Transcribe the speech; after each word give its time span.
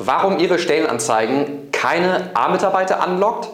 warum 0.00 0.38
Ihre 0.38 0.58
Stellenanzeigen 0.58 1.70
keine 1.72 2.30
A-Mitarbeiter 2.34 3.02
anlockt. 3.02 3.48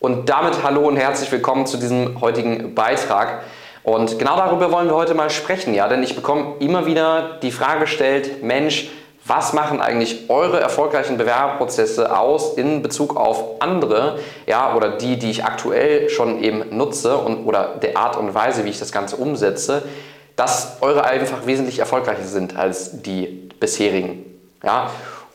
Und 0.00 0.28
damit 0.28 0.64
hallo 0.64 0.88
und 0.88 0.96
herzlich 0.96 1.30
willkommen 1.30 1.64
zu 1.64 1.76
diesem 1.76 2.20
heutigen 2.20 2.74
Beitrag. 2.74 3.42
Und 3.84 4.18
genau 4.18 4.36
darüber 4.36 4.72
wollen 4.72 4.88
wir 4.88 4.96
heute 4.96 5.14
mal 5.14 5.30
sprechen, 5.30 5.74
ja, 5.74 5.86
denn 5.86 6.02
ich 6.02 6.16
bekomme 6.16 6.56
immer 6.58 6.86
wieder 6.86 7.38
die 7.40 7.52
Frage 7.52 7.80
gestellt, 7.82 8.42
Mensch, 8.42 8.90
was 9.24 9.52
machen 9.52 9.80
eigentlich 9.80 10.28
eure 10.28 10.58
erfolgreichen 10.58 11.18
Bewerberprozesse 11.18 12.18
aus 12.18 12.54
in 12.54 12.82
Bezug 12.82 13.16
auf 13.16 13.60
andere, 13.60 14.18
ja, 14.46 14.74
oder 14.74 14.96
die, 14.96 15.20
die 15.20 15.30
ich 15.30 15.44
aktuell 15.44 16.08
schon 16.10 16.42
eben 16.42 16.76
nutze 16.76 17.16
und 17.16 17.46
oder 17.46 17.76
der 17.80 17.96
Art 17.96 18.16
und 18.16 18.34
Weise, 18.34 18.64
wie 18.64 18.70
ich 18.70 18.80
das 18.80 18.90
Ganze 18.90 19.14
umsetze, 19.14 19.84
dass 20.34 20.78
eure 20.80 21.04
einfach 21.04 21.46
wesentlich 21.46 21.78
erfolgreicher 21.78 22.24
sind 22.24 22.56
als 22.56 23.02
die 23.02 23.26
bisherigen, 23.60 24.24
ja. 24.64 24.90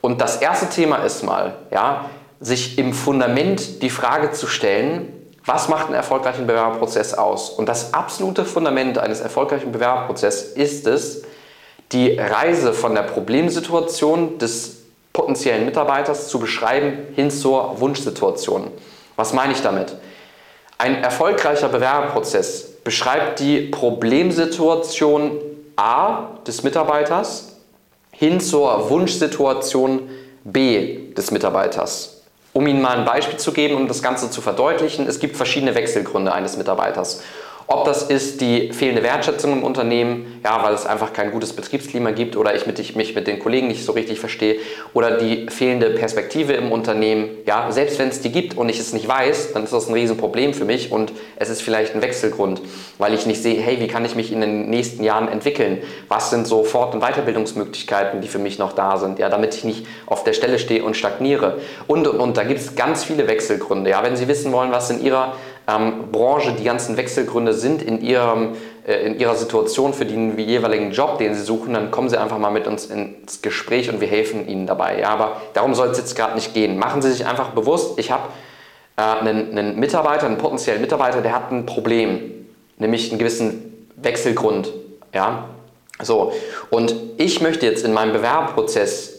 Und 0.07 0.21
das 0.21 0.37
erste 0.37 0.69
Thema 0.69 1.03
ist 1.03 1.23
mal, 1.23 1.55
ja, 1.69 2.09
sich 2.39 2.77
im 2.77 2.93
Fundament 2.93 3.81
die 3.81 3.89
Frage 3.89 4.31
zu 4.31 4.48
stellen, 4.48 5.11
was 5.43 5.67
macht 5.67 5.88
einen 5.88 5.95
erfolgreichen 5.95 6.48
Bewerberprozess 6.48 7.13
aus? 7.13 7.49
Und 7.49 7.67
das 7.67 7.93
absolute 7.93 8.45
Fundament 8.45 8.98
eines 8.99 9.20
erfolgreichen 9.20 9.73
Bewerberprozesses 9.73 10.53
ist 10.53 10.88
es, 10.88 11.23
die 11.91 12.17
Reise 12.17 12.71
von 12.71 12.95
der 12.95 13.01
Problemsituation 13.01 14.38
des 14.38 14.77
potenziellen 15.12 15.65
Mitarbeiters 15.65 16.29
zu 16.29 16.39
beschreiben 16.39 16.99
hin 17.13 17.29
zur 17.29 17.81
Wunschsituation. 17.81 18.71
Was 19.17 19.34
meine 19.34 19.51
ich 19.51 19.62
damit? 19.62 19.93
Ein 20.77 21.03
erfolgreicher 21.03 21.67
Bewerberprozess 21.67 22.81
beschreibt 22.85 23.41
die 23.41 23.59
Problemsituation 23.59 25.41
A 25.76 26.29
des 26.48 26.63
Mitarbeiters 26.63 27.56
hin 28.17 28.39
zur 28.39 28.89
Wunschsituation 28.89 30.09
B 30.44 31.13
des 31.13 31.30
Mitarbeiters. 31.30 32.23
Um 32.52 32.66
Ihnen 32.66 32.81
mal 32.81 32.98
ein 32.98 33.05
Beispiel 33.05 33.38
zu 33.38 33.52
geben, 33.52 33.76
um 33.76 33.88
das 33.88 34.02
Ganze 34.02 34.32
zu 34.32 34.41
verdeutlichen, 34.41 35.05
es 35.07 35.20
gibt 35.20 35.37
verschiedene 35.37 35.76
Wechselgründe 35.76 36.34
eines 36.34 36.57
Mitarbeiters. 36.57 37.21
Ob 37.70 37.84
das 37.84 38.04
ist 38.04 38.40
die 38.40 38.71
fehlende 38.71 39.04
Wertschätzung 39.04 39.51
im 39.51 39.63
Unternehmen, 39.63 40.40
ja, 40.41 40.63
weil 40.63 40.73
es 40.73 40.85
einfach 40.85 41.12
kein 41.12 41.32
gutes 41.32 41.51
Betriebsklima 41.51 42.12
gibt 42.12 42.37
oder 42.37 42.55
ich, 42.55 42.65
mit, 42.65 42.79
ich 42.79 42.96
mich 42.96 43.13
mit 43.13 43.27
den 43.27 43.40
Kollegen 43.40 43.68
nicht 43.68 43.84
so 43.84 43.91
richtig 43.91 44.21
verstehe 44.21 44.55
oder 44.93 45.18
die 45.18 45.48
fehlende 45.49 45.90
Perspektive 45.90 46.54
im 46.54 46.71
Unternehmen, 46.71 47.29
ja, 47.45 47.70
selbst 47.70 47.99
wenn 47.99 48.07
es 48.07 48.21
die 48.21 48.32
gibt 48.32 48.55
und 48.55 48.70
ich 48.70 48.79
es 48.79 48.93
nicht 48.93 49.05
weiß, 49.05 49.51
dann 49.51 49.65
ist 49.65 49.73
das 49.73 49.90
ein 49.90 49.93
Riesenproblem 49.93 50.54
für 50.54 50.63
mich 50.63 50.93
und 50.93 51.12
es 51.35 51.49
ist 51.49 51.62
vielleicht 51.62 51.93
ein 51.93 52.01
Wechselgrund, 52.01 52.62
weil 52.99 53.13
ich 53.13 53.26
nicht 53.26 53.43
sehe, 53.43 53.60
hey, 53.60 53.82
wie 53.82 53.88
kann 53.88 54.05
ich 54.05 54.15
mich 54.15 54.32
in 54.32 54.40
den 54.40 54.70
nächsten 54.70 55.04
Jahren 55.04 55.27
entwickeln? 55.27 55.79
Was 56.07 56.29
sind 56.29 56.48
so 56.48 56.63
Fort- 56.63 56.93
und 56.93 57.01
Weiterbildungsmöglichkeiten, 57.01 58.21
die 58.21 58.29
für 58.29 58.40
mich 58.40 58.57
noch 58.60 58.71
da 58.71 58.95
sind, 58.95 59.20
ja, 59.20 59.27
damit 59.27 59.55
ich 59.55 59.65
nicht 59.65 59.85
auf 60.05 60.23
der 60.23 60.32
Stelle 60.32 60.57
stehe 60.57 60.85
und 60.85 60.95
stagniere 60.95 61.57
und 61.85 62.07
und 62.07 62.18
und. 62.18 62.38
Da 62.38 62.43
gibt 62.43 62.62
es 62.62 62.76
ganz 62.76 63.04
viele 63.04 63.27
Wechselgründe, 63.27 63.90
ja, 63.90 64.03
wenn 64.03 64.16
Sie 64.16 64.29
wissen 64.29 64.53
wollen, 64.53 64.72
was 64.72 64.90
in 64.90 65.03
Ihrer 65.03 65.34
ähm, 65.68 66.12
Branche 66.12 66.53
die 66.53 66.63
ganzen 66.63 66.96
Wechselgründe 66.96 67.53
sind 67.53 67.81
in, 67.81 68.01
ihrem, 68.01 68.56
äh, 68.88 69.06
in 69.06 69.19
ihrer 69.19 69.35
Situation 69.35 69.94
für 69.94 70.06
den 70.06 70.38
jeweiligen 70.40 70.91
Job, 70.91 71.18
den 71.18 71.35
sie 71.35 71.41
suchen, 71.41 71.73
dann 71.73 71.91
kommen 71.91 72.09
sie 72.09 72.19
einfach 72.19 72.38
mal 72.38 72.51
mit 72.51 72.68
uns 72.68 72.85
ins 72.85 73.41
Gespräch 73.41 73.90
und 73.90 74.00
wir 74.00 74.07
helfen 74.07 74.47
ihnen 74.47 74.66
dabei. 74.66 75.00
Ja, 75.00 75.09
aber 75.09 75.41
darum 75.53 75.75
soll 75.75 75.90
es 75.90 75.97
jetzt 75.97 76.16
gerade 76.16 76.35
nicht 76.35 76.53
gehen. 76.53 76.79
Machen 76.79 77.01
Sie 77.01 77.12
sich 77.12 77.25
einfach 77.25 77.50
bewusst, 77.50 78.00
ich 78.00 78.12
habe 78.12 78.23
äh, 78.95 79.01
einen, 79.01 79.57
einen 79.57 79.79
Mitarbeiter, 79.79 80.25
einen 80.25 80.38
potenziellen 80.38 80.81
Mitarbeiter, 80.81 81.22
der 81.22 81.34
hat 81.34 81.51
ein 81.51 81.66
Problem, 81.66 82.47
nämlich 82.78 83.09
einen 83.12 83.19
gewissen 83.19 83.90
Wechselgrund. 83.97 84.72
Ja? 85.13 85.50
So, 86.01 86.31
und 86.69 86.95
ich 87.18 87.41
möchte 87.41 87.66
jetzt 87.66 87.84
in 87.84 87.91
meinem 87.91 88.13
Bewerberprozess 88.13 89.16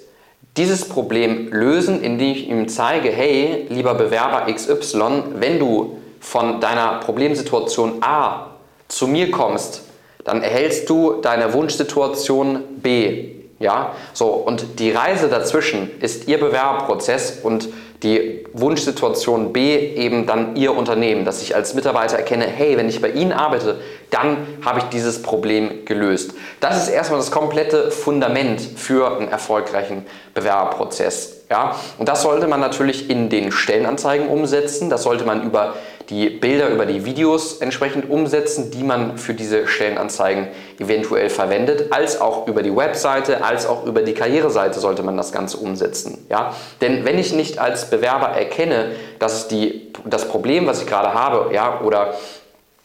dieses 0.57 0.89
Problem 0.89 1.49
lösen, 1.53 2.03
indem 2.03 2.33
ich 2.33 2.49
ihm 2.49 2.69
zeige, 2.69 3.11
hey, 3.11 3.67
lieber 3.69 3.95
Bewerber 3.95 4.51
XY, 4.53 5.25
wenn 5.35 5.59
du 5.59 5.98
von 6.21 6.61
deiner 6.61 7.01
Problemsituation 7.01 8.03
A 8.03 8.47
zu 8.89 9.07
mir 9.07 9.31
kommst, 9.31 9.83
dann 10.25 10.43
erhältst 10.43 10.89
du 10.91 11.21
deine 11.21 11.53
Wunschsituation 11.53 12.63
B. 12.83 13.35
Ja, 13.61 13.95
so 14.13 14.27
und 14.27 14.79
die 14.79 14.93
Reise 14.93 15.29
dazwischen 15.29 15.91
ist 16.01 16.29
Ihr 16.29 16.39
Bewerberprozess 16.39 17.41
und 17.43 17.69
die 18.05 18.45
Wunschsituation 18.53 19.53
B 19.53 19.77
eben 19.77 20.27
dann 20.27 20.55
Ihr 20.55 20.77
Unternehmen, 20.77 21.25
dass 21.25 21.43
ich 21.43 21.57
als 21.57 21.75
Mitarbeiter 21.75 22.17
erkenne, 22.17 22.47
hey, 22.47 22.77
wenn 22.77 22.89
ich 22.89 23.01
bei 23.01 23.11
Ihnen 23.11 23.33
arbeite, 23.33 23.81
dann 24.11 24.47
habe 24.65 24.79
ich 24.79 24.85
dieses 24.87 25.23
Problem 25.23 25.85
gelöst. 25.85 26.35
Das 26.61 26.81
ist 26.81 26.89
erstmal 26.89 27.19
das 27.19 27.33
komplette 27.33 27.91
Fundament 27.91 28.61
für 28.61 29.17
einen 29.17 29.29
erfolgreichen 29.29 30.07
Bewerberprozess. 30.35 31.45
Ja? 31.51 31.75
Und 31.99 32.09
das 32.09 32.23
sollte 32.23 32.47
man 32.47 32.61
natürlich 32.61 33.11
in 33.11 33.29
den 33.29 33.51
Stellenanzeigen 33.51 34.29
umsetzen, 34.29 34.91
das 34.91 35.03
sollte 35.03 35.25
man 35.25 35.43
über 35.43 35.75
die 36.11 36.31
Bilder 36.31 36.71
über 36.71 36.87
die 36.87 37.05
Videos 37.05 37.59
entsprechend 37.59 38.09
umsetzen, 38.09 38.71
die 38.71 38.83
man 38.83 39.19
für 39.19 39.35
diese 39.35 39.67
Stellenanzeigen 39.67 40.49
eventuell 40.79 41.29
verwendet, 41.29 41.93
als 41.93 42.21
auch 42.21 42.47
über 42.47 42.63
die 42.63 42.75
Webseite, 42.75 43.45
als 43.45 43.67
auch 43.67 43.85
über 43.85 44.01
die 44.01 44.15
Karriereseite 44.15 44.81
sollte 44.81 45.03
man 45.03 45.19
das 45.19 45.33
Ganze 45.33 45.59
umsetzen. 45.59 46.27
Ja? 46.31 46.55
Denn 46.81 47.05
wenn 47.05 47.19
ich 47.19 47.35
nicht 47.35 47.59
als 47.59 47.91
Bewerber 47.91 48.29
erkenne, 48.29 48.93
dass 49.19 49.49
die, 49.49 49.93
das 50.07 50.29
Problem, 50.29 50.67
was 50.67 50.81
ich 50.81 50.87
gerade 50.87 51.13
habe, 51.13 51.53
ja, 51.55 51.81
oder 51.83 52.15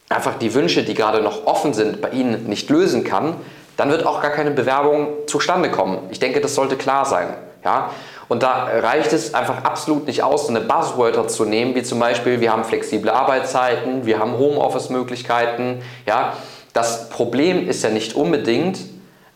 einfach 0.09 0.37
die 0.37 0.53
Wünsche, 0.53 0.83
die 0.83 0.93
gerade 0.93 1.21
noch 1.21 1.45
offen 1.45 1.73
sind, 1.73 2.01
bei 2.01 2.09
Ihnen 2.09 2.47
nicht 2.47 2.69
lösen 2.69 3.05
kann, 3.05 3.35
dann 3.77 3.89
wird 3.89 4.05
auch 4.05 4.21
gar 4.21 4.31
keine 4.31 4.51
Bewerbung 4.51 5.07
zustande 5.27 5.71
kommen. 5.71 5.99
Ich 6.11 6.19
denke, 6.19 6.41
das 6.41 6.55
sollte 6.55 6.75
klar 6.75 7.05
sein. 7.05 7.33
Ja? 7.63 7.91
Und 8.33 8.41
da 8.41 8.63
reicht 8.63 9.13
es 9.13 9.35
einfach 9.35 9.63
absolut 9.63 10.07
nicht 10.07 10.23
aus, 10.23 10.47
so 10.47 10.49
eine 10.49 10.61
Buzzwörter 10.61 11.27
zu 11.27 11.45
nehmen, 11.45 11.75
wie 11.75 11.83
zum 11.83 11.99
Beispiel, 11.99 12.41
wir 12.41 12.51
haben 12.51 12.63
flexible 12.63 13.11
Arbeitszeiten, 13.11 14.07
wir 14.07 14.17
haben 14.17 14.39
Homeoffice-Möglichkeiten. 14.39 15.83
Ja? 16.07 16.33
Das 16.73 17.09
Problem 17.09 17.69
ist 17.69 17.83
ja 17.83 17.91
nicht 17.91 18.15
unbedingt, 18.15 18.79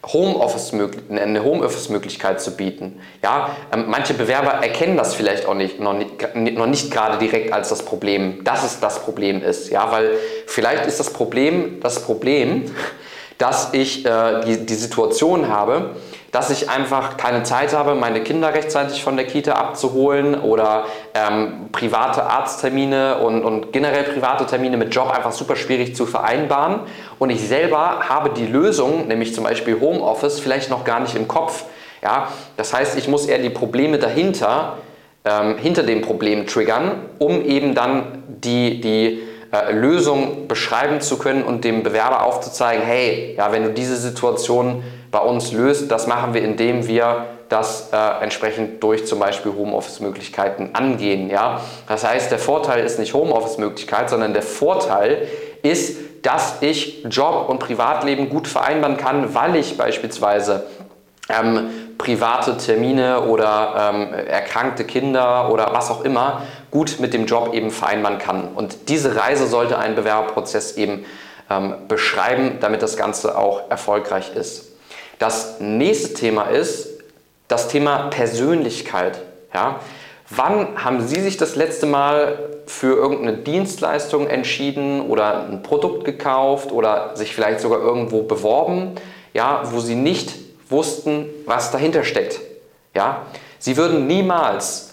Homeoffice 0.03 0.73
eine 1.11 1.43
Homeoffice-Möglichkeit 1.43 2.41
zu 2.41 2.57
bieten. 2.57 2.99
Ja, 3.21 3.55
ähm, 3.71 3.85
manche 3.87 4.15
Bewerber 4.15 4.63
erkennen 4.65 4.97
das 4.97 5.13
vielleicht 5.13 5.45
auch 5.45 5.53
nicht 5.53 5.79
noch, 5.79 5.93
nicht, 5.93 6.57
noch 6.57 6.65
nicht 6.65 6.89
gerade 6.89 7.19
direkt 7.19 7.53
als 7.53 7.69
das 7.69 7.83
Problem, 7.83 8.43
dass 8.45 8.63
es 8.63 8.79
das 8.79 9.03
Problem 9.03 9.43
ist. 9.43 9.69
Ja, 9.69 9.91
weil 9.91 10.17
vielleicht 10.47 10.87
ist 10.87 10.99
das 10.99 11.13
Problem 11.13 11.81
das 11.81 12.01
Problem, 12.01 12.65
dass 13.37 13.75
ich 13.75 14.07
äh, 14.07 14.41
die, 14.43 14.65
die 14.65 14.75
Situation 14.75 15.49
habe, 15.49 15.91
dass 16.37 16.51
ich 16.51 16.69
einfach 16.69 17.17
keine 17.17 17.41
Zeit 17.41 17.73
habe, 17.73 17.95
meine 17.95 18.21
Kinder 18.21 18.53
rechtzeitig 18.53 19.01
von 19.01 19.17
der 19.17 19.25
Kita 19.25 19.53
abzuholen 19.53 20.39
oder 20.39 20.85
ähm, 21.15 21.69
private 21.71 22.27
Arzttermine 22.27 23.17
und, 23.17 23.43
und 23.43 23.73
generell 23.73 24.03
private 24.03 24.45
Termine 24.45 24.77
mit 24.77 24.93
Job 24.93 25.09
einfach 25.09 25.31
super 25.31 25.55
schwierig 25.55 25.95
zu 25.95 26.05
vereinbaren. 26.05 26.81
Und 27.17 27.31
ich 27.31 27.41
selber 27.41 28.07
habe 28.07 28.29
die 28.29 28.45
Lösung, 28.45 29.07
nämlich 29.07 29.33
zum 29.33 29.45
Beispiel 29.45 29.79
Homeoffice, 29.81 30.39
vielleicht 30.39 30.69
noch 30.69 30.83
gar 30.83 30.99
nicht 30.99 31.15
im 31.15 31.27
Kopf. 31.27 31.63
Ja? 32.03 32.27
Das 32.55 32.71
heißt, 32.71 32.99
ich 32.99 33.07
muss 33.07 33.25
eher 33.25 33.39
die 33.39 33.49
Probleme 33.49 33.97
dahinter, 33.97 34.77
ähm, 35.25 35.57
hinter 35.57 35.81
dem 35.81 36.03
Problem 36.03 36.45
triggern, 36.45 37.01
um 37.17 37.43
eben 37.43 37.73
dann 37.73 38.23
die, 38.27 38.79
die 38.79 39.23
äh, 39.51 39.71
Lösung 39.71 40.47
beschreiben 40.47 41.01
zu 41.01 41.17
können 41.17 41.41
und 41.41 41.63
dem 41.63 41.81
Bewerber 41.81 42.23
aufzuzeigen, 42.23 42.85
hey, 42.85 43.33
ja, 43.35 43.51
wenn 43.51 43.63
du 43.63 43.71
diese 43.71 43.97
Situation 43.97 44.83
bei 45.17 45.23
uns 45.23 45.51
löst, 45.51 45.89
das 45.89 46.05
machen 46.05 46.35
wir, 46.35 46.43
indem 46.43 46.87
wir 46.87 47.25
das 47.49 47.89
äh, 47.91 48.23
entsprechend 48.23 48.83
durch 48.83 49.07
zum 49.07 49.17
Beispiel 49.17 49.51
Homeoffice-Möglichkeiten 49.51 50.71
angehen. 50.73 51.31
Ja? 51.31 51.61
Das 51.87 52.05
heißt, 52.05 52.29
der 52.29 52.37
Vorteil 52.37 52.85
ist 52.85 52.99
nicht 52.99 53.15
Homeoffice-Möglichkeit, 53.15 54.11
sondern 54.11 54.33
der 54.33 54.43
Vorteil 54.43 55.27
ist, 55.63 55.97
dass 56.21 56.61
ich 56.61 57.03
Job 57.05 57.49
und 57.49 57.57
Privatleben 57.57 58.29
gut 58.29 58.47
vereinbaren 58.47 58.97
kann, 58.97 59.33
weil 59.33 59.55
ich 59.55 59.75
beispielsweise 59.75 60.67
ähm, 61.29 61.69
private 61.97 62.57
Termine 62.57 63.21
oder 63.21 63.91
ähm, 63.95 64.13
erkrankte 64.13 64.83
Kinder 64.83 65.51
oder 65.51 65.73
was 65.73 65.89
auch 65.89 66.03
immer 66.03 66.43
gut 66.69 66.99
mit 66.99 67.15
dem 67.15 67.25
Job 67.25 67.55
eben 67.55 67.71
vereinbaren 67.71 68.19
kann. 68.19 68.49
Und 68.53 68.89
diese 68.89 69.15
Reise 69.15 69.47
sollte 69.47 69.79
ein 69.79 69.95
Bewerberprozess 69.95 70.77
eben 70.77 71.05
ähm, 71.49 71.73
beschreiben, 71.87 72.57
damit 72.61 72.83
das 72.83 72.97
Ganze 72.97 73.35
auch 73.35 73.71
erfolgreich 73.71 74.35
ist. 74.35 74.76
Das 75.19 75.59
nächste 75.59 76.13
Thema 76.13 76.43
ist 76.43 76.89
das 77.47 77.67
Thema 77.67 78.09
Persönlichkeit. 78.09 79.19
Ja? 79.53 79.79
Wann 80.29 80.83
haben 80.83 81.07
Sie 81.07 81.21
sich 81.21 81.37
das 81.37 81.55
letzte 81.55 81.85
Mal 81.85 82.37
für 82.65 82.95
irgendeine 82.97 83.37
Dienstleistung 83.37 84.27
entschieden 84.27 85.01
oder 85.01 85.47
ein 85.47 85.63
Produkt 85.63 86.03
gekauft 86.03 86.71
oder 86.71 87.15
sich 87.15 87.33
vielleicht 87.33 87.61
sogar 87.61 87.79
irgendwo 87.79 88.23
beworben, 88.23 88.95
ja, 89.33 89.63
wo 89.71 89.79
Sie 89.79 89.95
nicht 89.95 90.33
wussten, 90.69 91.27
was 91.45 91.71
dahinter 91.71 92.03
steckt? 92.03 92.41
Ja? 92.93 93.25
Sie 93.57 93.77
würden 93.77 94.05
niemals 94.05 94.86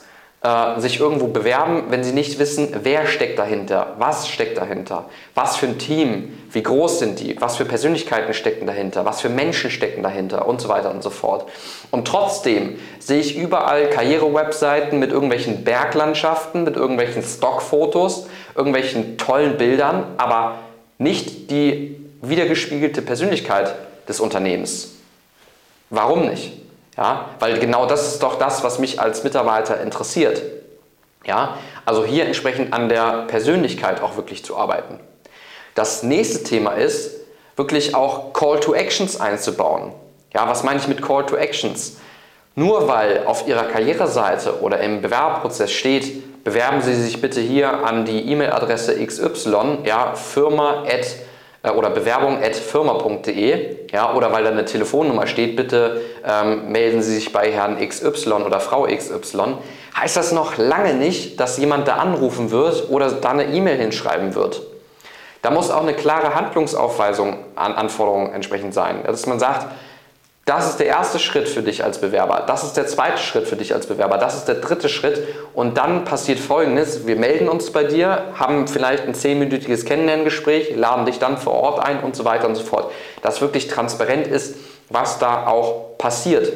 äh, 0.45 0.79
sich 0.79 1.01
irgendwo 1.01 1.29
bewerben, 1.29 1.85
wenn 1.89 2.05
sie 2.05 2.13
nicht 2.13 2.39
wissen, 2.39 2.69
wer 2.83 3.07
steckt 3.07 3.39
dahinter, 3.39 3.95
was 3.99 4.29
steckt 4.29 4.59
dahinter, 4.59 5.07
was 5.35 5.57
für 5.57 5.65
ein 5.65 5.79
Team, 5.79 6.39
wie 6.51 6.63
groß 6.63 6.99
sind 6.99 7.19
die, 7.19 7.41
was 7.41 7.57
für 7.57 7.65
Persönlichkeiten 7.65 8.35
stecken 8.35 8.67
dahinter, 8.67 9.07
was 9.07 9.23
für 9.23 9.31
Menschen 9.31 9.71
stecken 9.71 10.03
dahinter 10.03 10.47
und 10.47 10.61
so 10.61 10.69
weiter 10.69 10.91
und 10.91 11.03
so 11.03 11.09
fort. 11.09 11.49
Und 11.91 12.07
trotzdem 12.07 12.79
sehe 12.99 13.21
ich 13.21 13.39
überall 13.39 13.89
Karriere-Webseiten 13.89 14.99
mit 14.99 15.11
irgendwelchen 15.11 15.65
Berglandschaften, 15.65 16.65
mit 16.65 16.77
irgendwelchen 16.77 17.23
Stockfotos, 17.23 18.27
irgendwelchen 18.55 19.17
tollen 19.17 19.57
Bildern, 19.57 20.05
aber 20.19 20.57
nicht 20.99 21.51
die 21.51 21.97
wiedergespiegelte 22.21 23.01
Persönlichkeit 23.01 23.75
des 24.07 24.21
Unternehmens. 24.21 24.91
Warum 25.89 26.27
nicht? 26.29 26.64
Ja, 26.97 27.31
weil 27.41 27.59
genau 27.59 27.87
das 27.87 28.07
ist 28.07 28.23
doch 28.23 28.39
das, 28.39 28.63
was 28.63 28.79
mich 28.79 29.01
als 29.01 29.25
Mitarbeiter 29.25 29.81
interessiert. 29.81 30.43
Ja, 31.27 31.57
also 31.85 32.05
hier 32.05 32.27
entsprechend 32.27 32.73
an 32.73 32.89
der 32.89 33.25
Persönlichkeit 33.27 34.03
auch 34.03 34.17
wirklich 34.17 34.45
zu 34.45 34.57
arbeiten. 34.57 35.01
Das 35.75 36.03
nächste 36.03 36.45
Thema 36.45 36.73
ist, 36.73 37.11
wirklich 37.57 37.95
auch 37.95 38.33
Call 38.33 38.61
to 38.61 38.75
Actions 38.75 39.21
einzubauen. 39.21 39.93
Ja, 40.33 40.49
was 40.49 40.63
meine 40.63 40.79
ich 40.81 40.89
mit 40.89 41.03
Call 41.03 41.27
to 41.27 41.37
Actions? 41.37 41.97
Nur 42.57 42.87
weil 42.87 43.27
auf 43.27 43.49
Ihrer 43.49 43.65
Karriereseite 43.65 44.61
oder 44.61 44.79
im 44.81 45.03
Bewerberprozess 45.03 45.73
steht, 45.73 46.45
bewerben 46.45 46.83
Sie 46.83 46.95
sich 46.95 47.21
bitte 47.21 47.41
hier 47.41 47.85
an 47.85 48.05
die 48.05 48.31
E-Mail-Adresse 48.31 49.05
XY, 49.05 49.79
ja, 49.85 50.15
firma@ 50.15 50.85
äh, 51.65 51.71
oder 51.71 51.91
bewerbung.firma.de 51.91 53.89
ja, 53.93 54.15
oder 54.15 54.33
weil 54.33 54.45
da 54.45 54.51
eine 54.51 54.65
Telefonnummer 54.65 55.27
steht, 55.27 55.57
bitte 55.57 56.03
ähm, 56.25 56.71
melden 56.71 57.03
Sie 57.03 57.15
sich 57.15 57.33
bei 57.33 57.51
Herrn 57.51 57.79
XY 57.79 58.33
oder 58.45 58.61
Frau 58.61 58.87
XY, 58.87 59.57
heißt 59.99 60.17
das 60.17 60.31
noch 60.33 60.57
lange 60.59 60.95
nicht, 60.95 61.41
dass 61.41 61.59
jemand 61.59 61.89
da 61.89 61.97
anrufen 61.97 62.51
wird 62.51 62.91
oder 62.91 63.11
da 63.11 63.31
eine 63.31 63.47
E-Mail 63.47 63.79
hinschreiben 63.79 64.35
wird. 64.35 64.63
Da 65.43 65.51
muss 65.51 65.71
auch 65.71 65.83
eine 65.83 65.95
klare 65.95 66.35
Handlungsaufweisung 66.35 67.37
an 67.55 67.75
Anforderungen 67.75 68.33
entsprechend 68.33 68.73
sein. 68.73 69.03
Dass 69.05 69.27
man 69.27 69.39
sagt, 69.39 69.67
das 70.45 70.69
ist 70.69 70.79
der 70.79 70.87
erste 70.87 71.19
Schritt 71.19 71.49
für 71.49 71.63
dich 71.63 71.85
als 71.85 71.99
Bewerber. 71.99 72.45
Das 72.47 72.65
ist 72.65 72.77
der 72.77 72.87
zweite 72.87 73.17
Schritt 73.17 73.49
für 73.49 73.57
dich 73.57 73.75
als 73.75 73.87
Bewerber. 73.87 74.19
Das 74.19 74.35
ist 74.35 74.45
der 74.45 74.57
dritte 74.57 74.91
Schritt. 74.91 75.27
Und 75.55 75.79
dann 75.79 76.05
passiert 76.05 76.39
Folgendes. 76.39 77.07
Wir 77.07 77.17
melden 77.17 77.49
uns 77.49 77.71
bei 77.71 77.85
dir, 77.85 78.25
haben 78.35 78.69
vielleicht 78.69 79.07
ein 79.07 79.15
zehnminütiges 79.15 79.87
Kennenlerngespräch, 79.87 80.77
laden 80.77 81.07
dich 81.07 81.19
dann 81.19 81.39
vor 81.39 81.55
Ort 81.55 81.81
ein 81.81 82.01
und 82.01 82.15
so 82.15 82.27
weiter 82.27 82.47
und 82.47 82.57
so 82.57 82.63
fort. 82.63 82.93
Dass 83.23 83.41
wirklich 83.41 83.69
transparent 83.69 84.27
ist, 84.27 84.57
was 84.91 85.19
da 85.19 85.47
auch 85.47 85.97
passiert. 85.97 86.53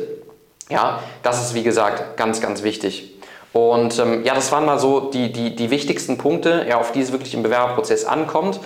Ja, 0.68 1.00
das 1.22 1.42
ist 1.42 1.54
wie 1.54 1.62
gesagt 1.62 2.18
ganz, 2.18 2.42
ganz 2.42 2.62
wichtig. 2.62 3.14
Und 3.54 3.98
ähm, 3.98 4.22
ja, 4.22 4.34
das 4.34 4.52
waren 4.52 4.66
mal 4.66 4.78
so 4.78 5.00
die, 5.10 5.32
die, 5.32 5.56
die 5.56 5.70
wichtigsten 5.70 6.18
Punkte, 6.18 6.66
ja, 6.68 6.78
auf 6.78 6.92
die 6.92 7.00
es 7.00 7.10
wirklich 7.10 7.32
im 7.32 7.42
Bewerberprozess 7.42 8.04
ankommt. 8.04 8.60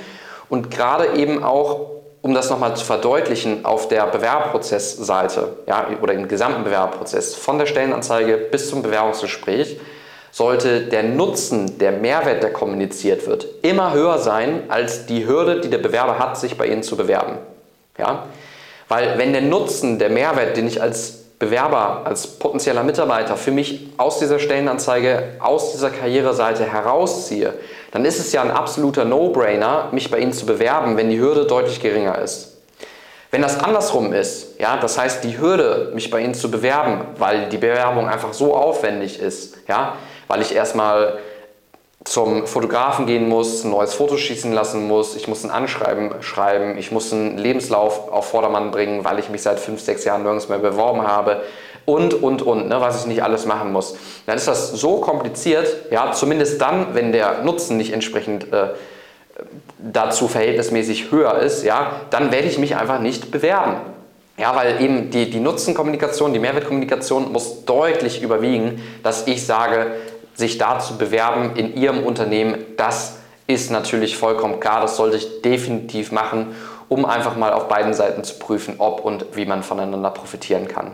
Und 0.48 0.72
gerade 0.72 1.14
eben 1.14 1.44
auch 1.44 2.01
um 2.22 2.34
das 2.34 2.48
nochmal 2.48 2.76
zu 2.76 2.84
verdeutlichen, 2.84 3.64
auf 3.64 3.88
der 3.88 4.06
Bewerberprozessseite 4.06 5.56
ja, 5.66 5.88
oder 6.00 6.14
im 6.14 6.28
gesamten 6.28 6.62
Bewerberprozess, 6.64 7.34
von 7.34 7.58
der 7.58 7.66
Stellenanzeige 7.66 8.36
bis 8.36 8.70
zum 8.70 8.82
Bewerbungsgespräch, 8.82 9.78
sollte 10.30 10.82
der 10.82 11.02
Nutzen, 11.02 11.78
der 11.78 11.92
Mehrwert, 11.92 12.42
der 12.42 12.52
kommuniziert 12.52 13.26
wird, 13.26 13.46
immer 13.62 13.92
höher 13.92 14.18
sein 14.18 14.62
als 14.68 15.04
die 15.04 15.26
Hürde, 15.26 15.60
die 15.60 15.68
der 15.68 15.78
Bewerber 15.78 16.18
hat, 16.18 16.38
sich 16.38 16.56
bei 16.56 16.66
Ihnen 16.66 16.82
zu 16.82 16.96
bewerben. 16.96 17.36
Ja? 17.98 18.26
Weil 18.88 19.18
wenn 19.18 19.32
der 19.32 19.42
Nutzen, 19.42 19.98
der 19.98 20.08
Mehrwert, 20.08 20.56
den 20.56 20.66
ich 20.66 20.80
als 20.80 21.24
Bewerber, 21.38 22.02
als 22.04 22.26
potenzieller 22.26 22.84
Mitarbeiter 22.84 23.36
für 23.36 23.50
mich 23.50 23.88
aus 23.96 24.20
dieser 24.20 24.38
Stellenanzeige, 24.38 25.34
aus 25.40 25.72
dieser 25.72 25.90
Karriereseite 25.90 26.64
herausziehe, 26.64 27.54
dann 27.92 28.04
ist 28.04 28.18
es 28.18 28.32
ja 28.32 28.42
ein 28.42 28.50
absoluter 28.50 29.04
No-Brainer, 29.04 29.88
mich 29.92 30.10
bei 30.10 30.18
Ihnen 30.18 30.32
zu 30.32 30.46
bewerben, 30.46 30.96
wenn 30.96 31.10
die 31.10 31.20
Hürde 31.20 31.46
deutlich 31.46 31.80
geringer 31.80 32.18
ist. 32.18 32.56
Wenn 33.30 33.42
das 33.42 33.62
andersrum 33.62 34.12
ist, 34.12 34.58
ja, 34.58 34.76
das 34.78 34.98
heißt 34.98 35.24
die 35.24 35.38
Hürde, 35.38 35.92
mich 35.94 36.10
bei 36.10 36.20
Ihnen 36.20 36.34
zu 36.34 36.50
bewerben, 36.50 37.06
weil 37.18 37.48
die 37.48 37.58
Bewerbung 37.58 38.08
einfach 38.08 38.32
so 38.32 38.54
aufwendig 38.54 39.20
ist, 39.20 39.56
ja, 39.68 39.94
weil 40.26 40.42
ich 40.42 40.54
erstmal 40.54 41.18
zum 42.04 42.46
Fotografen 42.46 43.06
gehen 43.06 43.28
muss, 43.28 43.64
ein 43.64 43.70
neues 43.70 43.94
Foto 43.94 44.16
schießen 44.16 44.52
lassen 44.52 44.88
muss, 44.88 45.14
ich 45.14 45.28
muss 45.28 45.44
ein 45.44 45.50
Anschreiben 45.50 46.22
schreiben, 46.22 46.76
ich 46.76 46.90
muss 46.90 47.12
einen 47.12 47.38
Lebenslauf 47.38 48.10
auf 48.10 48.28
Vordermann 48.30 48.70
bringen, 48.70 49.04
weil 49.04 49.18
ich 49.18 49.28
mich 49.28 49.42
seit 49.42 49.60
fünf, 49.60 49.80
sechs 49.80 50.04
Jahren 50.04 50.22
nirgends 50.22 50.48
mehr 50.48 50.58
beworben 50.58 51.06
habe 51.06 51.42
und, 51.84 52.14
und, 52.14 52.42
und, 52.42 52.68
ne, 52.68 52.80
was 52.80 53.00
ich 53.00 53.06
nicht 53.06 53.22
alles 53.22 53.46
machen 53.46 53.72
muss. 53.72 53.96
Dann 54.26 54.36
ist 54.36 54.48
das 54.48 54.72
so 54.72 54.98
kompliziert, 54.98 55.90
ja, 55.90 56.12
zumindest 56.12 56.60
dann, 56.60 56.94
wenn 56.94 57.12
der 57.12 57.42
Nutzen 57.42 57.76
nicht 57.76 57.92
entsprechend 57.92 58.52
äh, 58.52 58.68
dazu 59.78 60.28
verhältnismäßig 60.28 61.10
höher 61.10 61.38
ist, 61.38 61.64
ja, 61.64 61.92
dann 62.10 62.32
werde 62.32 62.48
ich 62.48 62.58
mich 62.58 62.76
einfach 62.76 63.00
nicht 63.00 63.30
bewerben. 63.30 63.76
Ja, 64.38 64.56
weil 64.56 64.80
eben 64.80 65.10
die, 65.10 65.28
die 65.30 65.40
Nutzenkommunikation, 65.40 66.32
die 66.32 66.38
Mehrwertkommunikation 66.38 67.32
muss 67.32 67.64
deutlich 67.64 68.22
überwiegen, 68.22 68.82
dass 69.02 69.26
ich 69.26 69.44
sage, 69.46 69.92
sich 70.34 70.58
da 70.58 70.78
zu 70.78 70.96
bewerben 70.96 71.54
in 71.56 71.76
Ihrem 71.76 72.02
Unternehmen, 72.02 72.56
das 72.76 73.18
ist 73.46 73.70
natürlich 73.70 74.16
vollkommen 74.16 74.60
klar. 74.60 74.80
Das 74.80 74.96
sollte 74.96 75.16
ich 75.18 75.42
definitiv 75.42 76.12
machen, 76.12 76.54
um 76.88 77.04
einfach 77.04 77.36
mal 77.36 77.52
auf 77.52 77.68
beiden 77.68 77.92
Seiten 77.92 78.24
zu 78.24 78.38
prüfen, 78.38 78.76
ob 78.78 79.04
und 79.04 79.26
wie 79.34 79.44
man 79.44 79.62
voneinander 79.62 80.10
profitieren 80.10 80.66
kann. 80.66 80.92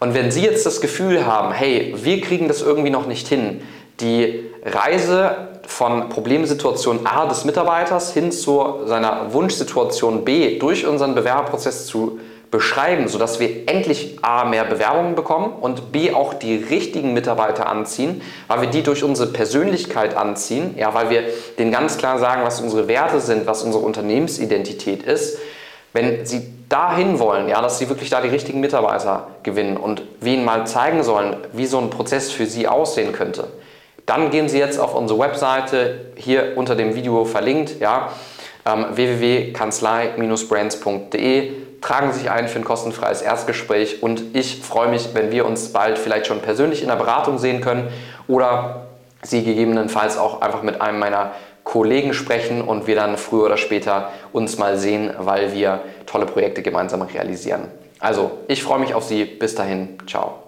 Und 0.00 0.14
wenn 0.14 0.30
Sie 0.30 0.42
jetzt 0.42 0.64
das 0.64 0.80
Gefühl 0.80 1.26
haben, 1.26 1.52
hey, 1.52 1.94
wir 1.96 2.20
kriegen 2.22 2.48
das 2.48 2.62
irgendwie 2.62 2.90
noch 2.90 3.06
nicht 3.06 3.28
hin, 3.28 3.60
die 4.00 4.46
Reise 4.64 5.48
von 5.66 6.08
Problemsituation 6.08 7.06
A 7.06 7.26
des 7.26 7.44
Mitarbeiters 7.44 8.12
hin 8.12 8.32
zu 8.32 8.80
seiner 8.86 9.32
Wunschsituation 9.32 10.24
B 10.24 10.58
durch 10.58 10.86
unseren 10.86 11.14
Bewerberprozess 11.14 11.86
zu 11.86 12.18
beschreiben, 12.50 13.08
sodass 13.08 13.38
wir 13.38 13.68
endlich 13.68 14.18
A 14.22 14.44
mehr 14.44 14.64
Bewerbungen 14.64 15.14
bekommen 15.14 15.52
und 15.60 15.92
B 15.92 16.12
auch 16.12 16.34
die 16.34 16.56
richtigen 16.56 17.12
Mitarbeiter 17.12 17.68
anziehen, 17.68 18.22
weil 18.48 18.62
wir 18.62 18.70
die 18.70 18.82
durch 18.82 19.04
unsere 19.04 19.30
Persönlichkeit 19.30 20.16
anziehen, 20.16 20.74
ja, 20.76 20.92
weil 20.94 21.10
wir 21.10 21.24
denen 21.58 21.70
ganz 21.70 21.96
klar 21.96 22.18
sagen, 22.18 22.42
was 22.42 22.60
unsere 22.60 22.88
Werte 22.88 23.20
sind, 23.20 23.46
was 23.46 23.62
unsere 23.62 23.84
Unternehmensidentität 23.84 25.04
ist. 25.04 25.38
Wenn 25.92 26.26
Sie 26.26 26.59
dahin 26.70 27.18
wollen, 27.18 27.48
ja, 27.48 27.60
dass 27.60 27.78
Sie 27.78 27.90
wirklich 27.90 28.08
da 28.08 28.22
die 28.22 28.28
richtigen 28.28 28.60
Mitarbeiter 28.60 29.26
gewinnen 29.42 29.76
und 29.76 30.00
wir 30.20 30.32
Ihnen 30.32 30.46
mal 30.46 30.66
zeigen 30.66 31.02
sollen, 31.02 31.36
wie 31.52 31.66
so 31.66 31.76
ein 31.78 31.90
Prozess 31.90 32.30
für 32.30 32.46
Sie 32.46 32.66
aussehen 32.66 33.12
könnte, 33.12 33.48
dann 34.06 34.30
gehen 34.30 34.48
Sie 34.48 34.58
jetzt 34.58 34.80
auf 34.80 34.94
unsere 34.94 35.18
Webseite, 35.18 36.06
hier 36.16 36.54
unter 36.56 36.76
dem 36.76 36.94
Video 36.94 37.26
verlinkt, 37.26 37.78
ja, 37.80 38.08
ähm, 38.64 38.86
www.kanzlei-brands.de 38.92 41.52
tragen 41.80 42.12
Sie 42.12 42.20
sich 42.20 42.30
ein 42.30 42.46
für 42.48 42.58
ein 42.58 42.64
kostenfreies 42.64 43.22
Erstgespräch 43.22 44.02
und 44.02 44.36
ich 44.36 44.60
freue 44.62 44.88
mich, 44.88 45.14
wenn 45.14 45.32
wir 45.32 45.46
uns 45.46 45.72
bald 45.72 45.98
vielleicht 45.98 46.26
schon 46.26 46.40
persönlich 46.40 46.82
in 46.82 46.88
der 46.88 46.96
Beratung 46.96 47.38
sehen 47.38 47.60
können 47.60 47.88
oder 48.28 48.86
Sie 49.22 49.44
gegebenenfalls 49.44 50.16
auch 50.16 50.40
einfach 50.40 50.62
mit 50.62 50.80
einem 50.80 50.98
meiner 50.98 51.32
Kollegen 51.64 52.14
sprechen 52.14 52.62
und 52.62 52.86
wir 52.86 52.96
dann 52.96 53.18
früher 53.18 53.44
oder 53.44 53.56
später 53.56 54.10
uns 54.32 54.58
mal 54.58 54.78
sehen, 54.78 55.12
weil 55.18 55.52
wir 55.52 55.80
tolle 56.10 56.26
Projekte 56.26 56.62
gemeinsam 56.62 57.02
realisieren. 57.02 57.68
Also, 58.00 58.32
ich 58.48 58.62
freue 58.62 58.80
mich 58.80 58.94
auf 58.94 59.04
Sie. 59.04 59.24
Bis 59.24 59.54
dahin, 59.54 59.98
ciao. 60.06 60.39